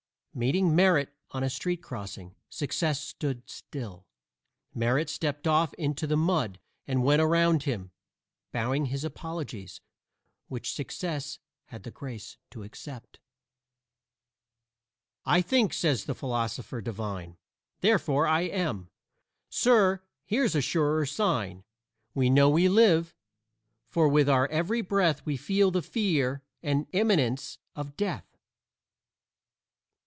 Meeting 0.33 0.73
Merit 0.73 1.13
on 1.31 1.43
a 1.43 1.49
street 1.49 1.81
crossing, 1.83 2.35
Success 2.47 3.01
stood 3.01 3.49
still. 3.49 4.07
Merit 4.73 5.09
stepped 5.09 5.45
off 5.45 5.73
into 5.73 6.07
the 6.07 6.15
mud 6.15 6.57
and 6.87 7.03
went 7.03 7.21
around 7.21 7.63
him, 7.63 7.91
bowing 8.53 8.85
his 8.85 9.03
apologies, 9.03 9.81
which 10.47 10.71
Success 10.73 11.39
had 11.65 11.83
the 11.83 11.91
grace 11.91 12.37
to 12.49 12.63
accept. 12.63 13.19
"I 15.25 15.41
think," 15.41 15.73
says 15.73 16.05
the 16.05 16.15
philosopher 16.15 16.79
divine, 16.79 17.35
"Therefore 17.81 18.25
I 18.25 18.43
am." 18.43 18.89
Sir, 19.49 20.01
here's 20.23 20.55
a 20.55 20.61
surer 20.61 21.05
sign: 21.05 21.65
We 22.13 22.29
know 22.29 22.49
we 22.49 22.69
live, 22.69 23.13
for 23.89 24.07
with 24.07 24.29
our 24.29 24.47
every 24.47 24.79
breath 24.79 25.25
we 25.25 25.35
feel 25.35 25.71
the 25.71 25.81
fear 25.81 26.41
and 26.63 26.87
imminence 26.93 27.57
of 27.75 27.97
death. 27.97 28.25